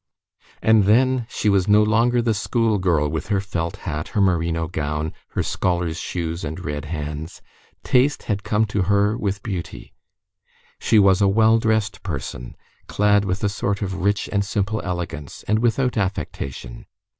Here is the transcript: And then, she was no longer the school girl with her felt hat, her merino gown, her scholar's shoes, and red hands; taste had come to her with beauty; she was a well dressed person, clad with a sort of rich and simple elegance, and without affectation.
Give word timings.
And 0.63 0.85
then, 0.85 1.27
she 1.29 1.47
was 1.47 1.67
no 1.67 1.83
longer 1.83 2.23
the 2.23 2.33
school 2.33 2.79
girl 2.79 3.07
with 3.07 3.27
her 3.27 3.39
felt 3.39 3.75
hat, 3.85 4.07
her 4.17 4.21
merino 4.21 4.67
gown, 4.67 5.13
her 5.33 5.43
scholar's 5.43 5.99
shoes, 5.99 6.43
and 6.43 6.59
red 6.65 6.85
hands; 6.85 7.39
taste 7.83 8.23
had 8.23 8.41
come 8.41 8.65
to 8.65 8.81
her 8.89 9.15
with 9.15 9.43
beauty; 9.43 9.93
she 10.79 10.97
was 10.97 11.21
a 11.21 11.27
well 11.27 11.59
dressed 11.59 12.01
person, 12.01 12.55
clad 12.87 13.25
with 13.25 13.43
a 13.43 13.47
sort 13.49 13.83
of 13.83 14.01
rich 14.01 14.27
and 14.33 14.43
simple 14.43 14.81
elegance, 14.83 15.43
and 15.47 15.59
without 15.59 15.95
affectation. 15.97 16.87